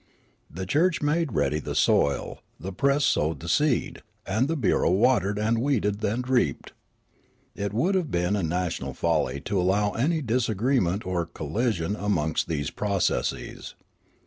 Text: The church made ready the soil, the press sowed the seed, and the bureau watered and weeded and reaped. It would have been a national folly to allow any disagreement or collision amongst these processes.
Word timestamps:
The 0.49 0.65
church 0.65 1.03
made 1.03 1.33
ready 1.33 1.59
the 1.59 1.75
soil, 1.75 2.39
the 2.59 2.73
press 2.73 3.03
sowed 3.05 3.39
the 3.39 3.47
seed, 3.47 4.01
and 4.25 4.47
the 4.47 4.55
bureau 4.57 4.89
watered 4.89 5.37
and 5.37 5.59
weeded 5.61 6.03
and 6.03 6.27
reaped. 6.27 6.73
It 7.53 7.71
would 7.71 7.93
have 7.93 8.09
been 8.09 8.35
a 8.35 8.41
national 8.41 8.95
folly 8.95 9.41
to 9.41 9.61
allow 9.61 9.91
any 9.91 10.23
disagreement 10.23 11.05
or 11.05 11.27
collision 11.27 11.95
amongst 11.95 12.47
these 12.47 12.71
processes. 12.71 13.75